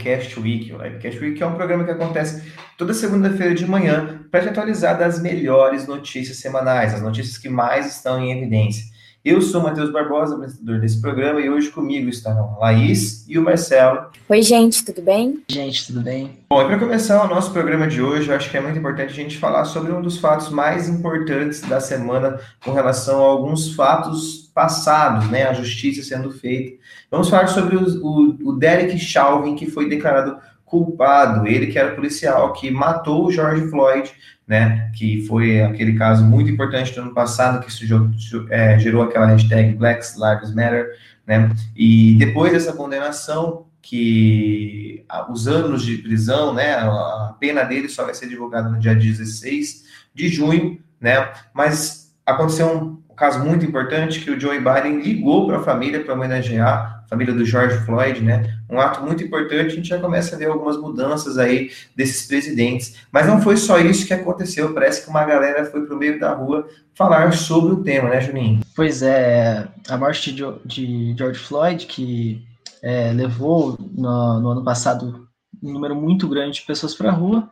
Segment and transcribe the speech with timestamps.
[0.00, 0.72] Livecast Week.
[0.72, 4.98] O Livecast Week é um programa que acontece toda segunda-feira de manhã para te atualizar
[4.98, 8.89] das melhores notícias semanais, as notícias que mais estão em evidência.
[9.22, 13.38] Eu sou o Matheus Barbosa, apresentador desse programa, e hoje comigo estarão a Laís e
[13.38, 14.06] o Marcelo.
[14.26, 15.42] Oi, gente, tudo bem?
[15.46, 16.38] Gente, tudo bem?
[16.48, 19.10] Bom, e para começar o nosso programa de hoje, eu acho que é muito importante
[19.10, 23.74] a gente falar sobre um dos fatos mais importantes da semana com relação a alguns
[23.74, 25.44] fatos passados, né?
[25.44, 26.78] A justiça sendo feita.
[27.10, 31.94] Vamos falar sobre o, o, o Derek Chauvin, que foi declarado culpado, ele que era
[31.94, 34.10] policial que matou o George Floyd
[34.50, 38.10] né, que foi aquele caso muito importante do ano passado, que gerou,
[38.48, 40.90] é, gerou aquela hashtag Black Lives Matter,
[41.24, 48.04] né, e depois dessa condenação, que os anos de prisão, né, a pena dele só
[48.04, 54.20] vai ser divulgada no dia 16 de junho, né, mas aconteceu um caso muito importante
[54.20, 58.22] que o Joe Biden ligou para a família para homenagear a família do George Floyd,
[58.22, 58.58] né?
[58.66, 62.96] Um ato muito importante, a gente já começa a ver algumas mudanças aí desses presidentes.
[63.12, 66.18] Mas não foi só isso que aconteceu, parece que uma galera foi para o meio
[66.18, 68.60] da rua falar sobre o tema, né, Juninho?
[68.74, 72.42] Pois é, a morte de, George Floyd, que
[72.82, 75.28] é, levou no, no ano passado
[75.62, 77.50] um número muito grande de pessoas para a rua,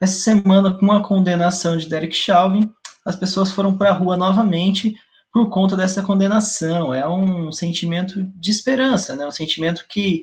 [0.00, 2.68] essa semana, com a condenação de Derek Chauvin,
[3.04, 4.96] as pessoas foram para a rua novamente
[5.32, 6.94] por conta dessa condenação.
[6.94, 9.26] É um sentimento de esperança, né?
[9.26, 10.22] Um sentimento que,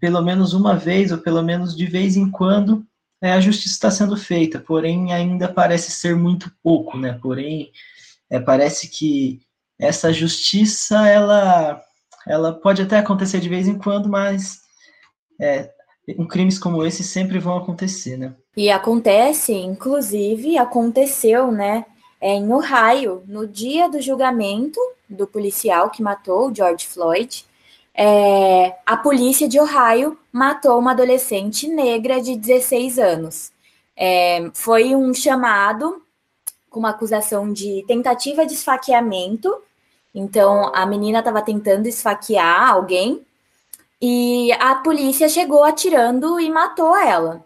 [0.00, 2.84] pelo menos uma vez, ou pelo menos de vez em quando,
[3.20, 7.18] é, a justiça está sendo feita, porém ainda parece ser muito pouco, né?
[7.20, 7.70] Porém,
[8.30, 9.40] é, parece que
[9.78, 11.80] essa justiça, ela,
[12.26, 14.60] ela pode até acontecer de vez em quando, mas
[15.40, 15.70] é,
[16.18, 18.34] um crimes como esse sempre vão acontecer, né?
[18.56, 21.84] E acontece, inclusive, aconteceu, né?
[22.20, 27.44] É, em Ohio, no dia do julgamento do policial que matou George Floyd,
[27.94, 33.50] é, a polícia de Ohio matou uma adolescente negra de 16 anos.
[33.96, 36.02] É, foi um chamado
[36.70, 39.52] com uma acusação de tentativa de esfaqueamento.
[40.14, 43.26] Então, a menina estava tentando esfaquear alguém
[44.00, 47.44] e a polícia chegou atirando e matou ela.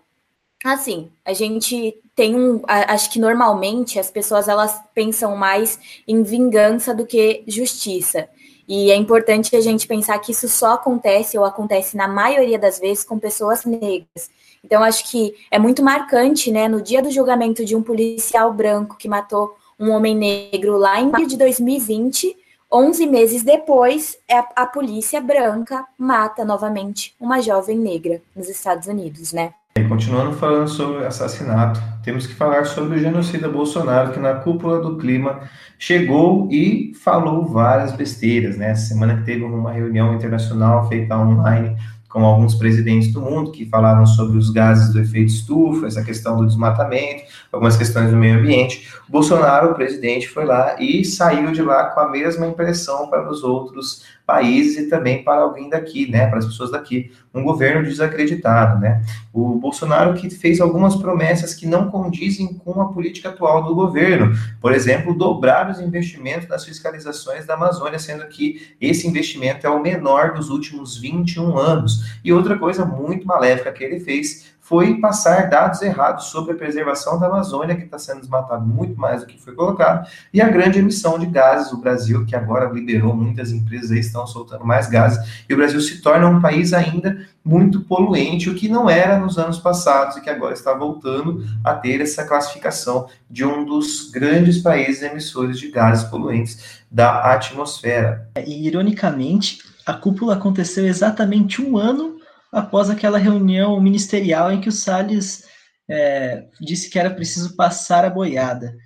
[0.64, 2.62] Assim, a gente tem um.
[2.66, 8.28] Acho que normalmente as pessoas elas pensam mais em vingança do que justiça.
[8.68, 12.78] E é importante a gente pensar que isso só acontece, ou acontece na maioria das
[12.78, 14.30] vezes, com pessoas negras.
[14.64, 16.68] Então, acho que é muito marcante, né?
[16.68, 21.10] No dia do julgamento de um policial branco que matou um homem negro lá em
[21.10, 22.36] maio de 2020,
[22.72, 28.86] 11 meses depois, é a, a polícia branca mata novamente uma jovem negra nos Estados
[28.86, 29.52] Unidos, né?
[29.92, 34.96] Continuando falando sobre assassinato, temos que falar sobre o genocida Bolsonaro, que na cúpula do
[34.96, 35.40] clima
[35.78, 38.70] chegou e falou várias besteiras, né?
[38.70, 41.76] Essa semana que teve uma reunião internacional feita online
[42.12, 46.36] com alguns presidentes do mundo que falaram sobre os gases do efeito estufa, essa questão
[46.36, 48.86] do desmatamento, algumas questões do meio ambiente.
[49.08, 53.42] Bolsonaro, o presidente, foi lá e saiu de lá com a mesma impressão para os
[53.42, 58.78] outros países e também para alguém daqui, né, para as pessoas daqui, um governo desacreditado,
[58.78, 59.02] né?
[59.32, 64.32] O Bolsonaro que fez algumas promessas que não condizem com a política atual do governo,
[64.60, 69.82] por exemplo, dobrar os investimentos nas fiscalizações da Amazônia, sendo que esse investimento é o
[69.82, 72.01] menor dos últimos 21 anos.
[72.24, 77.18] E outra coisa muito maléfica que ele fez foi passar dados errados sobre a preservação
[77.18, 80.78] da Amazônia, que está sendo desmatado muito mais do que foi colocado, e a grande
[80.78, 81.72] emissão de gases.
[81.72, 85.80] O Brasil, que agora liberou muitas empresas aí, estão soltando mais gases, e o Brasil
[85.80, 90.20] se torna um país ainda muito poluente, o que não era nos anos passados e
[90.20, 95.72] que agora está voltando a ter essa classificação de um dos grandes países emissores de
[95.72, 98.30] gases poluentes da atmosfera.
[98.46, 102.20] E, ironicamente, a cúpula aconteceu exatamente um ano
[102.50, 105.44] após aquela reunião ministerial em que o Salles
[105.88, 108.76] é, disse que era preciso passar a boiada.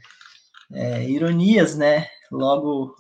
[0.73, 2.07] É, ironias, né?
[2.31, 2.97] Logo,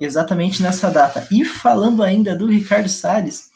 [0.00, 1.26] exatamente nessa data.
[1.30, 3.50] E falando ainda do Ricardo Salles,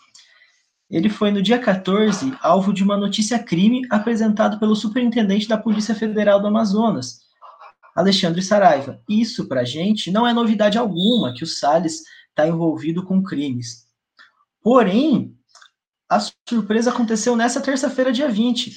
[0.88, 5.94] ele foi no dia 14 alvo de uma notícia crime apresentado pelo superintendente da Polícia
[5.94, 7.20] Federal do Amazonas,
[7.96, 9.00] Alexandre Saraiva.
[9.08, 12.02] Isso, para gente, não é novidade alguma que o Salles
[12.32, 13.86] está envolvido com crimes.
[14.62, 15.36] Porém,
[16.08, 18.72] a surpresa aconteceu nessa terça-feira, dia 20,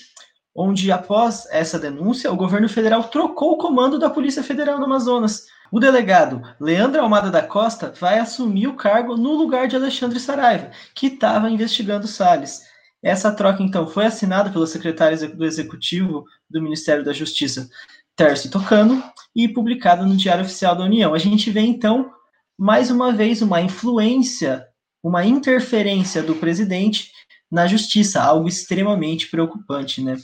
[0.56, 5.48] onde, após essa denúncia, o governo federal trocou o comando da Polícia Federal do Amazonas.
[5.72, 10.72] O delegado Leandro Almada da Costa vai assumir o cargo no lugar de Alexandre Saraiva,
[10.94, 12.62] que estava investigando Salles.
[13.04, 17.70] Essa troca, então, foi assinada pelo secretário do Executivo do Ministério da Justiça,
[18.16, 19.04] Tércio Tocano,
[19.36, 21.14] e publicada no Diário Oficial da União.
[21.14, 22.12] A gente vê, então,
[22.58, 24.68] mais uma vez, uma influência,
[25.04, 27.12] uma interferência do presidente
[27.52, 30.18] na justiça, algo extremamente preocupante, né?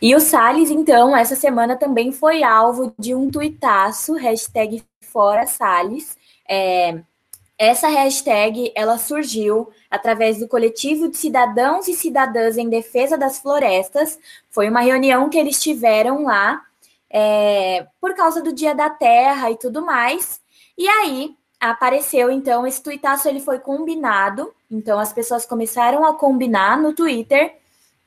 [0.00, 6.16] E o Salles, então, essa semana também foi alvo de um tuitaço, hashtag Fora Salles.
[6.48, 7.00] É,
[7.58, 14.18] essa hashtag, ela surgiu através do coletivo de cidadãos e cidadãs em defesa das florestas.
[14.50, 16.62] Foi uma reunião que eles tiveram lá
[17.08, 20.40] é, por causa do Dia da Terra e tudo mais.
[20.76, 24.52] E aí apareceu, então, esse tuitaço ele foi combinado.
[24.70, 27.56] Então, as pessoas começaram a combinar no Twitter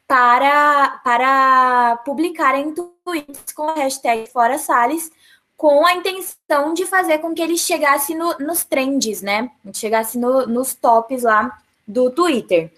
[0.08, 5.12] para, para publicarem tweets com a hashtag Fora Salles,
[5.56, 9.52] com a intenção de fazer com que ele chegasse no, nos trends, né?
[9.74, 12.72] Chegasse no, nos tops lá do Twitter.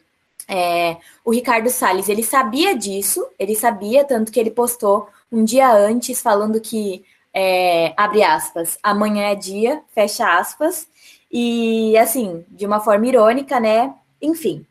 [0.47, 5.71] É, o Ricardo Salles, ele sabia disso, ele sabia, tanto que ele postou um dia
[5.71, 10.87] antes falando que, é, abre aspas, amanhã é dia, fecha aspas,
[11.31, 13.93] e assim, de uma forma irônica, né?
[14.21, 14.65] Enfim,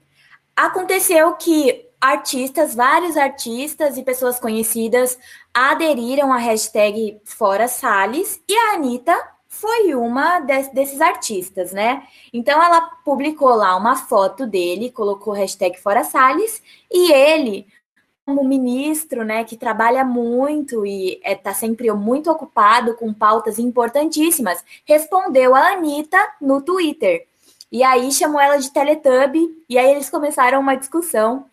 [0.54, 5.18] aconteceu que artistas, vários artistas e pessoas conhecidas
[5.52, 9.16] aderiram à hashtag Fora Salles e a Anitta
[9.48, 12.04] foi uma de, desses artistas, né?
[12.32, 17.66] Então ela publicou lá uma foto dele, colocou hashtag Fora Salles e ele
[18.30, 23.58] como ministro, né, que trabalha muito e está é, tá sempre muito ocupado com pautas
[23.58, 27.26] importantíssimas, respondeu a Anitta no Twitter.
[27.72, 31.46] E aí chamou ela de Teletubby, e aí eles começaram uma discussão.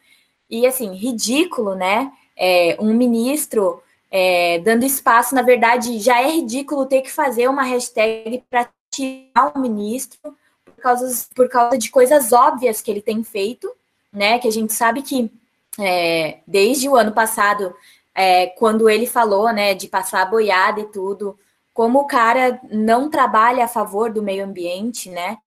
[0.50, 2.12] E assim, ridículo, né?
[2.36, 3.82] É, um ministro
[4.12, 9.52] é, dando espaço, na verdade, já é ridículo ter que fazer uma hashtag para tirar
[9.56, 10.20] o ministro
[10.64, 13.72] por causa, por causa de coisas óbvias que ele tem feito,
[14.14, 14.38] né?
[14.38, 15.32] Que a gente sabe que
[15.80, 17.74] é, desde o ano passado,
[18.14, 21.38] é, quando ele falou, né, de passar boiada e tudo,
[21.74, 25.38] como o cara não trabalha a favor do meio ambiente, né?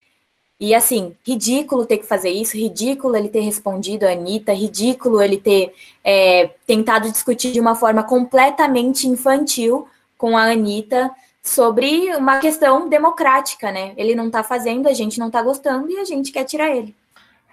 [0.61, 5.39] E assim, ridículo ter que fazer isso, ridículo ele ter respondido a Anitta, ridículo ele
[5.39, 5.75] ter
[6.05, 9.89] é, tentado discutir de uma forma completamente infantil
[10.19, 11.11] com a Anitta
[11.43, 13.95] sobre uma questão democrática, né?
[13.97, 16.95] Ele não tá fazendo, a gente não tá gostando e a gente quer tirar ele.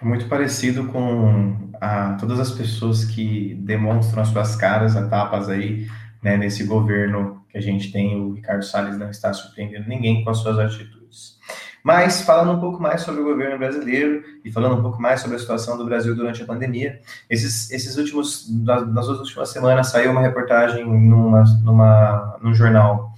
[0.00, 5.48] É muito parecido com a, todas as pessoas que demonstram as suas caras a tapas
[5.48, 5.88] aí,
[6.22, 8.20] né, nesse governo que a gente tem.
[8.20, 11.38] O Ricardo Salles não está surpreendendo ninguém com as suas atitudes.
[11.82, 15.36] Mas, falando um pouco mais sobre o governo brasileiro e falando um pouco mais sobre
[15.36, 20.20] a situação do Brasil durante a pandemia, esses, esses últimos, nas últimas semanas saiu uma
[20.20, 23.12] reportagem numa, numa, num jornal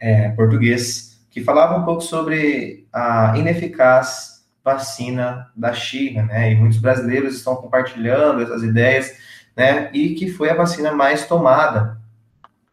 [0.00, 4.35] é, português que falava um pouco sobre a ineficaz
[4.66, 6.50] vacina da China, né?
[6.50, 9.16] E muitos brasileiros estão compartilhando essas ideias,
[9.56, 9.88] né?
[9.92, 11.96] E que foi a vacina mais tomada,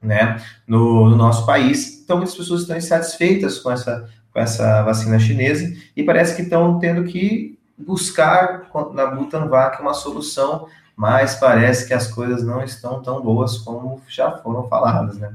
[0.02, 0.42] né?
[0.68, 2.02] No, no nosso país.
[2.04, 6.80] Então, muitas pessoas estão insatisfeitas com essa, com essa vacina chinesa e parece que estão
[6.80, 13.22] tendo que buscar na Butanvac uma solução, mas parece que as coisas não estão tão
[13.22, 15.32] boas como já foram faladas, né?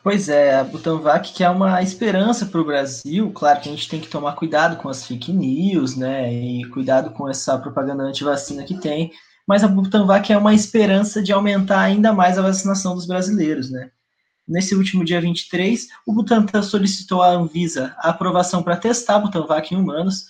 [0.00, 3.88] Pois é, a Butanvac que é uma esperança para o Brasil, claro que a gente
[3.88, 8.64] tem que tomar cuidado com as fake news, né, e cuidado com essa propaganda anti-vacina
[8.64, 9.12] que tem,
[9.46, 13.90] mas a Butanvac é uma esperança de aumentar ainda mais a vacinação dos brasileiros, né.
[14.46, 19.72] Nesse último dia 23, o Butantan solicitou à Anvisa a aprovação para testar a Butanvac
[19.72, 20.26] em humanos,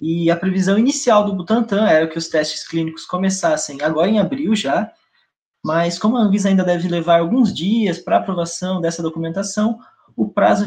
[0.00, 4.54] e a previsão inicial do Butantan era que os testes clínicos começassem agora em abril
[4.54, 4.92] já,
[5.64, 9.78] mas como a Anvisa ainda deve levar alguns dias para aprovação dessa documentação,
[10.16, 10.66] o prazo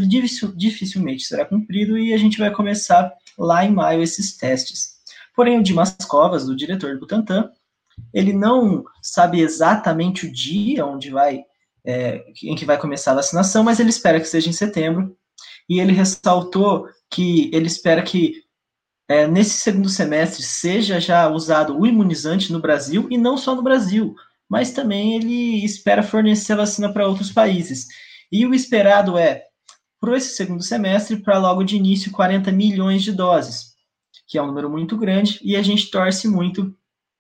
[0.55, 5.01] dificilmente será cumprido e a gente vai começar lá em maio esses testes.
[5.35, 7.49] Porém, o Dimas Covas, o diretor do Butantan,
[8.13, 11.43] ele não sabe exatamente o dia onde vai,
[11.85, 15.15] é, em que vai começar a vacinação, mas ele espera que seja em setembro.
[15.69, 18.43] E ele ressaltou que ele espera que
[19.07, 23.61] é, nesse segundo semestre seja já usado o imunizante no Brasil e não só no
[23.61, 24.15] Brasil,
[24.51, 27.87] mas também ele espera fornecer vacina para outros países.
[28.29, 29.43] E o esperado é,
[29.97, 33.67] para esse segundo semestre, para logo de início, 40 milhões de doses,
[34.27, 36.75] que é um número muito grande, e a gente torce muito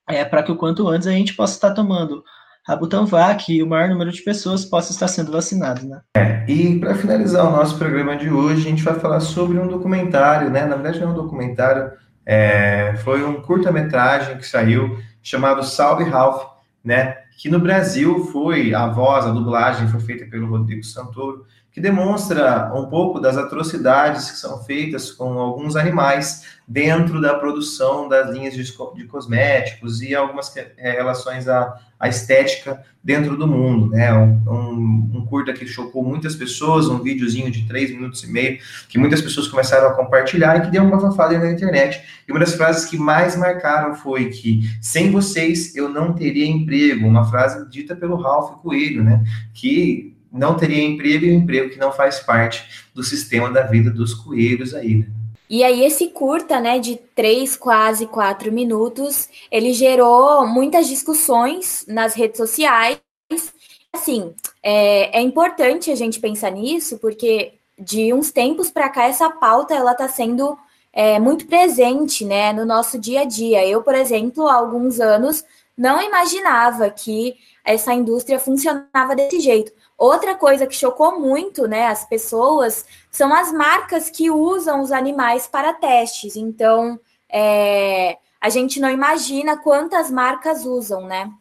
[0.09, 2.21] é, para que o quanto antes a gente possa estar tomando
[2.67, 6.01] a Butanvac e o maior número de pessoas possa estar sendo vacinado, né?
[6.17, 9.69] É, e para finalizar o nosso programa de hoje, a gente vai falar sobre um
[9.69, 10.65] documentário, né?
[10.65, 11.93] Na verdade, não é um documentário,
[12.25, 16.51] é, foi um curta-metragem que saiu chamado Salve Ralph,
[16.83, 17.17] né?
[17.37, 22.71] Que no Brasil foi a voz, a dublagem foi feita pelo Rodrigo Santoro que demonstra
[22.75, 28.53] um pouco das atrocidades que são feitas com alguns animais dentro da produção das linhas
[28.53, 34.13] de, de cosméticos e algumas é, relações à, à, estética dentro do mundo, né?
[34.13, 38.59] Um, um, um, curta que chocou muitas pessoas, um videozinho de três minutos e meio,
[38.87, 42.01] que muitas pessoas começaram a compartilhar e que deu uma fafada na internet.
[42.27, 47.07] E uma das frases que mais marcaram foi que, sem vocês, eu não teria emprego,
[47.07, 49.23] uma frase dita pelo Ralph Coelho, né?
[49.53, 53.89] Que não teria emprego e um emprego que não faz parte do sistema da vida
[53.89, 54.95] dos coelhos aí.
[54.95, 55.05] Né?
[55.49, 62.13] E aí esse curta, né, de três, quase quatro minutos, ele gerou muitas discussões nas
[62.13, 63.01] redes sociais.
[63.91, 64.33] Assim,
[64.63, 69.73] é, é importante a gente pensar nisso, porque de uns tempos para cá essa pauta
[69.73, 70.57] ela está sendo
[70.93, 73.67] é, muito presente, né, no nosso dia a dia.
[73.67, 75.43] Eu, por exemplo, há alguns anos
[75.81, 79.71] não imaginava que essa indústria funcionava desse jeito.
[79.97, 85.47] Outra coisa que chocou muito, né, as pessoas são as marcas que usam os animais
[85.47, 86.35] para testes.
[86.35, 91.31] Então, é, a gente não imagina quantas marcas usam, né?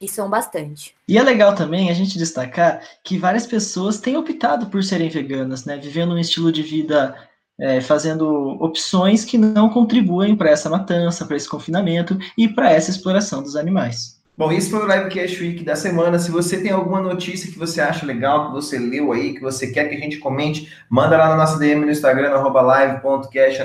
[0.00, 0.96] E são bastante.
[1.06, 5.64] E é legal também a gente destacar que várias pessoas têm optado por serem veganas,
[5.64, 5.76] né?
[5.76, 7.14] Vivendo um estilo de vida,
[7.60, 12.90] é, fazendo opções que não contribuem para essa matança, para esse confinamento e para essa
[12.90, 14.19] exploração dos animais.
[14.40, 16.18] Bom, esse foi o Livecast Week da semana.
[16.18, 19.66] Se você tem alguma notícia que você acha legal, que você leu aí, que você
[19.66, 23.62] quer que a gente comente, manda lá na nossa DM no Instagram, arroba live.cast,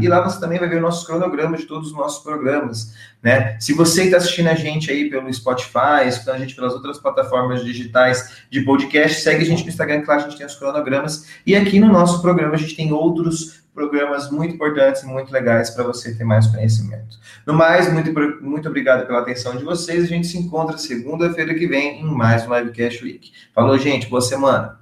[0.00, 3.58] E lá você também vai ver nossos cronogramas de todos os nossos programas, né?
[3.60, 7.62] Se você está assistindo a gente aí pelo Spotify, escutando a gente pelas outras plataformas
[7.62, 11.28] digitais de podcast, segue a gente no Instagram, que lá a gente tem os cronogramas.
[11.46, 15.68] E aqui no nosso programa a gente tem outros programas muito importantes e muito legais
[15.70, 17.18] para você ter mais conhecimento.
[17.44, 20.04] No mais, muito, muito obrigado pela atenção de vocês.
[20.04, 23.32] A gente se encontra segunda-feira que vem em mais um Livecast Week.
[23.52, 24.06] Falou, gente.
[24.06, 24.78] Boa semana.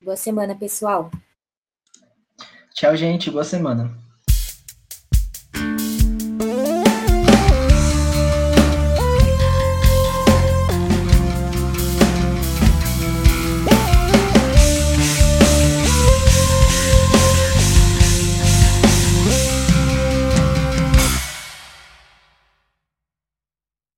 [0.00, 1.10] Boa semana, pessoal.
[2.72, 3.30] Tchau, gente.
[3.30, 4.05] Boa semana.